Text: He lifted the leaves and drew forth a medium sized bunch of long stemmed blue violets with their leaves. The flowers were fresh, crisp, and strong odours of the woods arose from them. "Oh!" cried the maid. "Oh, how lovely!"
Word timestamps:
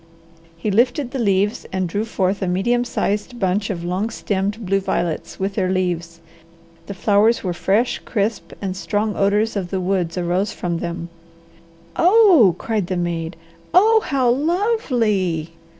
He 0.57 0.71
lifted 0.71 1.11
the 1.11 1.19
leaves 1.19 1.67
and 1.71 1.87
drew 1.87 2.05
forth 2.05 2.41
a 2.41 2.47
medium 2.47 2.83
sized 2.83 3.39
bunch 3.39 3.69
of 3.69 3.83
long 3.83 4.09
stemmed 4.09 4.65
blue 4.65 4.79
violets 4.79 5.39
with 5.39 5.53
their 5.53 5.69
leaves. 5.71 6.21
The 6.87 6.95
flowers 6.95 7.43
were 7.43 7.53
fresh, 7.53 7.99
crisp, 7.99 8.51
and 8.63 8.75
strong 8.75 9.15
odours 9.15 9.55
of 9.55 9.69
the 9.69 9.79
woods 9.79 10.17
arose 10.17 10.53
from 10.53 10.79
them. 10.79 11.09
"Oh!" 11.95 12.55
cried 12.57 12.87
the 12.87 12.97
maid. 12.97 13.35
"Oh, 13.75 14.01
how 14.03 14.27
lovely!" 14.27 15.51